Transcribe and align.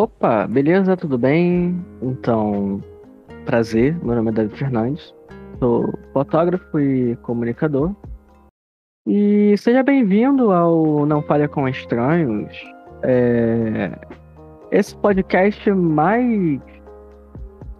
Opa, 0.00 0.46
beleza? 0.46 0.96
Tudo 0.96 1.18
bem? 1.18 1.84
Então, 2.00 2.82
prazer. 3.44 3.94
Meu 4.02 4.14
nome 4.14 4.30
é 4.30 4.32
David 4.32 4.58
Fernandes. 4.58 5.14
Sou 5.58 5.92
fotógrafo 6.14 6.80
e 6.80 7.16
comunicador. 7.16 7.94
E 9.06 9.54
seja 9.58 9.82
bem-vindo 9.82 10.52
ao 10.52 11.04
Não 11.04 11.20
Falha 11.20 11.46
com 11.46 11.68
Estranhos. 11.68 12.50
É... 13.02 13.92
Esse 14.70 14.96
podcast 14.96 15.70
mais, 15.70 16.62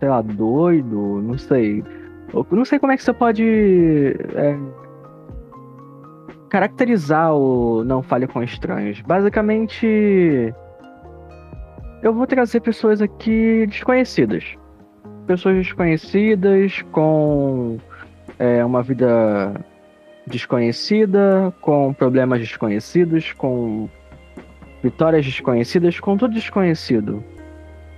sei 0.00 0.08
lá, 0.08 0.20
doido, 0.20 1.22
não 1.22 1.38
sei. 1.38 1.84
Eu 2.34 2.44
não 2.50 2.64
sei 2.64 2.80
como 2.80 2.90
é 2.90 2.96
que 2.96 3.04
você 3.04 3.12
pode 3.12 3.44
é... 4.34 4.58
caracterizar 6.50 7.32
o 7.32 7.84
Não 7.84 8.02
Falha 8.02 8.26
com 8.26 8.42
Estranhos. 8.42 9.00
Basicamente 9.02 10.52
eu 12.02 12.12
vou 12.12 12.26
trazer 12.26 12.60
pessoas 12.60 13.02
aqui 13.02 13.66
desconhecidas. 13.66 14.44
Pessoas 15.26 15.56
desconhecidas 15.56 16.82
com 16.92 17.78
é, 18.38 18.64
uma 18.64 18.82
vida 18.82 19.54
desconhecida, 20.26 21.52
com 21.60 21.92
problemas 21.92 22.40
desconhecidos, 22.40 23.32
com 23.32 23.88
vitórias 24.82 25.24
desconhecidas, 25.24 25.98
com 25.98 26.16
tudo 26.16 26.34
desconhecido. 26.34 27.22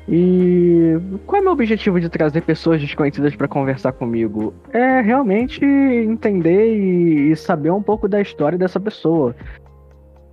E 0.09 0.97
qual 1.27 1.39
é 1.39 1.41
o 1.41 1.45
meu 1.45 1.53
objetivo 1.53 2.01
de 2.01 2.09
trazer 2.09 2.41
pessoas 2.41 2.81
desconhecidas 2.81 3.37
para 3.37 3.47
conversar 3.47 3.93
comigo? 3.93 4.53
É 4.73 5.01
realmente 5.01 5.65
entender 5.65 6.75
e, 6.75 7.31
e 7.31 7.37
saber 7.37 7.71
um 7.71 7.83
pouco 7.83 8.09
da 8.09 8.21
história 8.21 8.59
dessa 8.59 8.81
pessoa. 8.81 9.37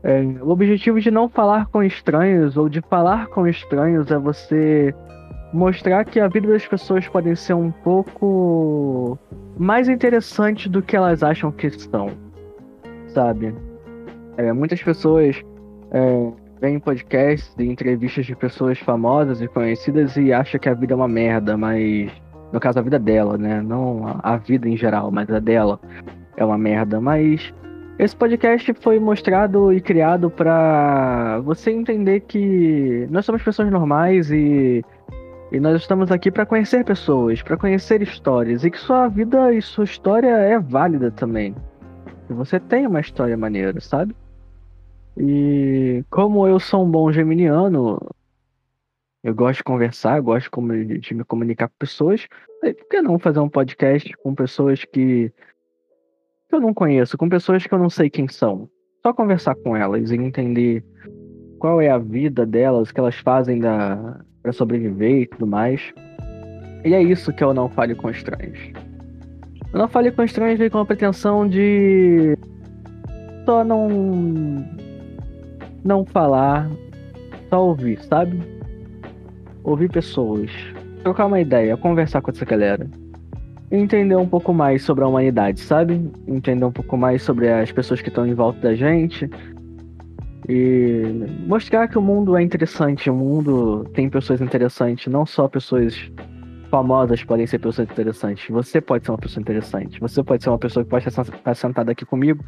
É, 0.07 0.21
o 0.41 0.51
objetivo 0.51 1.01
de 1.01 1.11
não 1.11 1.27
falar 1.27 1.65
com 1.65 1.83
estranhos 1.83 2.55
ou 2.55 2.69
de 2.69 2.79
falar 2.79 3.27
com 3.27 3.45
estranhos 3.45 4.09
é 4.09 4.17
você 4.17 4.95
mostrar 5.51 6.05
que 6.05 6.17
a 6.17 6.29
vida 6.29 6.47
das 6.47 6.65
pessoas 6.65 7.05
pode 7.09 7.35
ser 7.35 7.53
um 7.53 7.69
pouco 7.69 9.19
mais 9.57 9.89
interessante 9.89 10.69
do 10.69 10.81
que 10.81 10.95
elas 10.95 11.23
acham 11.23 11.51
que 11.51 11.69
são, 11.71 12.11
sabe? 13.09 13.53
É, 14.37 14.53
muitas 14.53 14.81
pessoas 14.81 15.43
é, 15.91 16.31
veem 16.61 16.79
podcasts 16.79 17.53
e 17.59 17.65
entrevistas 17.65 18.25
de 18.25 18.33
pessoas 18.33 18.79
famosas 18.79 19.41
e 19.41 19.47
conhecidas 19.49 20.15
e 20.15 20.31
acham 20.31 20.57
que 20.57 20.69
a 20.69 20.73
vida 20.73 20.93
é 20.93 20.95
uma 20.95 21.09
merda, 21.09 21.57
mas 21.57 22.09
no 22.53 22.61
caso 22.61 22.79
a 22.79 22.81
vida 22.81 22.97
dela, 22.97 23.37
né? 23.37 23.61
Não 23.61 24.17
a 24.23 24.37
vida 24.37 24.69
em 24.69 24.77
geral, 24.77 25.11
mas 25.11 25.29
a 25.29 25.39
dela 25.39 25.77
é 26.37 26.45
uma 26.45 26.57
merda, 26.57 27.01
mas 27.01 27.53
esse 27.99 28.15
podcast 28.15 28.73
foi 28.75 28.99
mostrado 28.99 29.73
e 29.73 29.81
criado 29.81 30.29
para 30.29 31.39
você 31.39 31.71
entender 31.71 32.21
que 32.21 33.07
nós 33.09 33.25
somos 33.25 33.41
pessoas 33.41 33.71
normais 33.71 34.31
e, 34.31 34.83
e 35.51 35.59
nós 35.59 35.81
estamos 35.81 36.11
aqui 36.11 36.29
para 36.29 36.45
conhecer 36.45 36.85
pessoas, 36.85 37.41
para 37.41 37.57
conhecer 37.57 38.03
histórias 38.03 38.63
e 38.63 38.69
que 38.69 38.77
sua 38.77 39.07
vida 39.07 39.51
e 39.51 39.61
sua 39.61 39.83
história 39.83 40.29
é 40.29 40.59
válida 40.59 41.09
também. 41.09 41.55
Você 42.29 42.59
tem 42.59 42.85
uma 42.85 42.99
história 42.99 43.35
maneira, 43.35 43.79
sabe? 43.79 44.15
E 45.17 46.03
como 46.11 46.47
eu 46.47 46.59
sou 46.59 46.85
um 46.85 46.91
bom 46.91 47.11
geminiano, 47.11 47.99
eu 49.23 49.33
gosto 49.33 49.57
de 49.57 49.63
conversar, 49.63 50.21
gosto 50.21 50.51
de 50.99 51.13
me 51.15 51.23
comunicar 51.23 51.67
com 51.67 51.75
pessoas. 51.79 52.27
Por 52.61 52.73
que 52.89 53.01
não 53.01 53.17
fazer 53.17 53.39
um 53.39 53.49
podcast 53.49 54.15
com 54.17 54.35
pessoas 54.35 54.85
que 54.85 55.31
que 56.47 56.55
eu 56.55 56.61
não 56.61 56.73
conheço, 56.73 57.17
com 57.17 57.27
pessoas 57.27 57.65
que 57.65 57.73
eu 57.73 57.79
não 57.79 57.89
sei 57.89 58.09
quem 58.09 58.27
são. 58.27 58.69
Só 59.05 59.13
conversar 59.13 59.55
com 59.55 59.75
elas 59.75 60.11
e 60.11 60.15
entender 60.15 60.83
qual 61.59 61.81
é 61.81 61.89
a 61.89 61.97
vida 61.97 62.45
delas, 62.45 62.89
o 62.89 62.93
que 62.93 62.99
elas 62.99 63.15
fazem 63.15 63.59
da 63.59 64.21
para 64.41 64.53
sobreviver 64.53 65.23
e 65.23 65.27
tudo 65.27 65.45
mais. 65.45 65.93
E 66.85 66.93
é 66.93 67.01
isso 67.01 67.33
que 67.33 67.43
eu 67.43 67.53
não 67.53 67.69
fale 67.69 67.95
com 67.95 68.09
estranhos. 68.09 68.59
Eu 69.73 69.79
não 69.79 69.87
fale 69.89 70.11
com 70.11 70.23
estranhos 70.23 70.57
veio 70.57 70.71
com 70.71 70.79
a 70.79 70.85
pretensão 70.85 71.47
de 71.47 72.37
só 73.45 73.63
não 73.63 73.89
não 75.83 76.05
falar, 76.05 76.69
só 77.49 77.65
ouvir, 77.65 77.99
sabe? 78.03 78.39
Ouvir 79.63 79.89
pessoas, 79.89 80.49
trocar 81.03 81.25
uma 81.25 81.41
ideia, 81.41 81.75
conversar 81.75 82.21
com 82.21 82.31
essa 82.31 82.45
galera 82.45 82.89
entender 83.71 84.15
um 84.15 84.27
pouco 84.27 84.53
mais 84.53 84.83
sobre 84.83 85.03
a 85.03 85.07
humanidade, 85.07 85.59
sabe? 85.59 86.09
Entender 86.27 86.65
um 86.65 86.71
pouco 86.71 86.97
mais 86.97 87.21
sobre 87.21 87.49
as 87.49 87.71
pessoas 87.71 88.01
que 88.01 88.09
estão 88.09 88.25
em 88.25 88.33
volta 88.33 88.59
da 88.59 88.75
gente. 88.75 89.29
E 90.47 91.25
mostrar 91.45 91.87
que 91.87 91.97
o 91.97 92.01
mundo 92.01 92.37
é 92.37 92.41
interessante, 92.41 93.09
o 93.09 93.13
mundo 93.13 93.83
tem 93.93 94.09
pessoas 94.09 94.39
interessantes, 94.39 95.11
não 95.11 95.25
só 95.25 95.47
pessoas 95.47 96.09
famosas 96.69 97.23
podem 97.23 97.45
ser 97.45 97.59
pessoas 97.59 97.89
interessantes. 97.89 98.47
Você 98.49 98.79
pode 98.79 99.05
ser 99.05 99.11
uma 99.11 99.17
pessoa 99.17 99.41
interessante. 99.41 99.99
Você 99.99 100.23
pode 100.23 100.43
ser 100.43 100.49
uma 100.49 100.57
pessoa 100.57 100.83
que 100.83 100.89
pode 100.89 101.07
estar 101.07 101.55
sentada 101.55 101.91
aqui 101.91 102.05
comigo, 102.05 102.43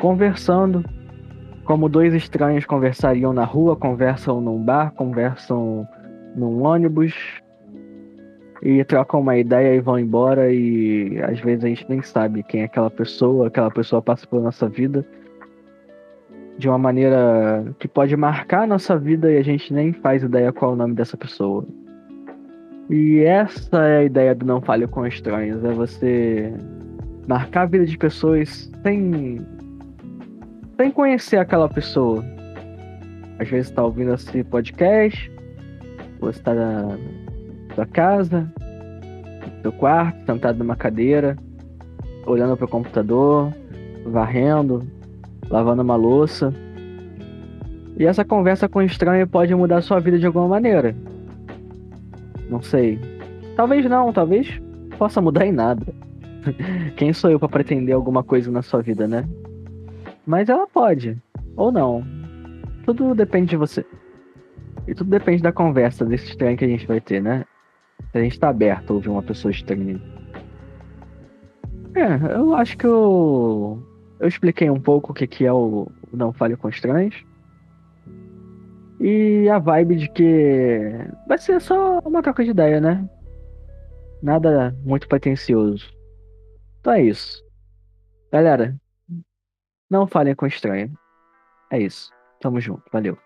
conversando, 0.00 0.84
como 1.64 1.88
dois 1.88 2.14
estranhos 2.14 2.64
conversariam 2.64 3.32
na 3.32 3.44
rua, 3.44 3.76
conversam 3.76 4.40
num 4.40 4.62
bar, 4.62 4.92
conversam 4.92 5.86
num 6.36 6.62
ônibus, 6.64 7.41
e 8.62 8.84
trocam 8.84 9.20
uma 9.20 9.36
ideia 9.36 9.74
e 9.74 9.80
vão 9.80 9.98
embora 9.98 10.52
e 10.52 11.20
às 11.22 11.40
vezes 11.40 11.64
a 11.64 11.68
gente 11.68 11.84
nem 11.88 12.00
sabe 12.00 12.44
quem 12.44 12.62
é 12.62 12.64
aquela 12.64 12.90
pessoa, 12.90 13.48
aquela 13.48 13.70
pessoa 13.70 14.00
passa 14.00 14.24
pela 14.24 14.42
nossa 14.42 14.68
vida 14.68 15.04
de 16.56 16.68
uma 16.68 16.78
maneira 16.78 17.64
que 17.80 17.88
pode 17.88 18.16
marcar 18.16 18.62
a 18.62 18.66
nossa 18.66 18.96
vida 18.96 19.32
e 19.32 19.36
a 19.36 19.42
gente 19.42 19.74
nem 19.74 19.92
faz 19.92 20.22
ideia 20.22 20.52
qual 20.52 20.70
é 20.70 20.74
o 20.74 20.76
nome 20.76 20.94
dessa 20.94 21.16
pessoa. 21.16 21.66
E 22.88 23.20
essa 23.20 23.78
é 23.84 23.98
a 23.98 24.04
ideia 24.04 24.34
do 24.34 24.46
Não 24.46 24.60
Fale 24.60 24.86
com 24.86 25.04
Estranhos, 25.04 25.64
é 25.64 25.72
você 25.72 26.52
marcar 27.26 27.62
a 27.62 27.66
vida 27.66 27.84
de 27.84 27.98
pessoas 27.98 28.70
sem 28.82 29.40
sem 30.76 30.90
conhecer 30.90 31.38
aquela 31.38 31.68
pessoa. 31.68 32.24
Às 33.38 33.48
vezes 33.48 33.70
está 33.70 33.82
ouvindo 33.82 34.14
esse 34.14 34.44
podcast, 34.44 35.32
ou 36.20 36.30
está 36.30 36.52
sua 37.74 37.86
casa, 37.86 38.50
no 39.56 39.62
seu 39.62 39.72
quarto, 39.72 40.24
sentado 40.26 40.58
numa 40.58 40.76
cadeira, 40.76 41.36
olhando 42.26 42.56
para 42.56 42.66
o 42.66 42.68
computador, 42.68 43.52
varrendo, 44.06 44.82
lavando 45.48 45.82
uma 45.82 45.96
louça. 45.96 46.52
E 47.96 48.06
essa 48.06 48.24
conversa 48.24 48.68
com 48.68 48.80
o 48.80 48.82
estranho 48.82 49.26
pode 49.26 49.54
mudar 49.54 49.82
sua 49.82 50.00
vida 50.00 50.18
de 50.18 50.26
alguma 50.26 50.48
maneira. 50.48 50.94
Não 52.48 52.62
sei. 52.62 52.98
Talvez 53.56 53.84
não, 53.84 54.12
talvez 54.12 54.60
possa 54.98 55.20
mudar 55.20 55.46
em 55.46 55.52
nada. 55.52 55.86
Quem 56.96 57.12
sou 57.12 57.30
eu 57.30 57.38
para 57.38 57.48
pretender 57.48 57.94
alguma 57.94 58.22
coisa 58.22 58.50
na 58.50 58.62
sua 58.62 58.82
vida, 58.82 59.06
né? 59.06 59.28
Mas 60.26 60.48
ela 60.48 60.66
pode, 60.66 61.16
ou 61.56 61.70
não. 61.70 62.04
Tudo 62.84 63.14
depende 63.14 63.50
de 63.50 63.56
você. 63.56 63.84
E 64.86 64.94
tudo 64.94 65.10
depende 65.10 65.42
da 65.42 65.52
conversa 65.52 66.04
desse 66.04 66.26
estranho 66.26 66.56
que 66.56 66.64
a 66.64 66.68
gente 66.68 66.86
vai 66.86 67.00
ter, 67.00 67.20
né? 67.20 67.44
A 68.14 68.18
gente 68.18 68.38
tá 68.38 68.48
aberto 68.48 68.90
a 68.90 68.94
ouvir 68.94 69.08
uma 69.08 69.22
pessoa 69.22 69.50
estranha. 69.50 70.00
É, 71.94 72.34
eu 72.36 72.54
acho 72.54 72.76
que 72.76 72.86
eu, 72.86 73.82
eu 74.20 74.28
expliquei 74.28 74.70
um 74.70 74.80
pouco 74.80 75.12
o 75.12 75.14
que, 75.14 75.26
que 75.26 75.44
é 75.44 75.52
o 75.52 75.90
Não 76.12 76.32
Fale 76.32 76.56
com 76.56 76.68
Estranhos. 76.68 77.24
E 79.00 79.48
a 79.48 79.58
vibe 79.58 79.96
de 79.96 80.08
que 80.08 80.80
vai 81.26 81.36
ser 81.36 81.60
só 81.60 81.98
uma 82.00 82.22
troca 82.22 82.44
de 82.44 82.50
ideia, 82.50 82.80
né? 82.80 83.08
Nada 84.22 84.76
muito 84.84 85.08
pretencioso. 85.08 85.92
Então 86.80 86.92
é 86.92 87.02
isso. 87.02 87.44
Galera, 88.32 88.76
não 89.90 90.06
falem 90.06 90.34
com 90.34 90.46
estranho. 90.46 90.92
É 91.70 91.78
isso. 91.78 92.10
Tamo 92.40 92.60
junto. 92.60 92.82
Valeu. 92.92 93.18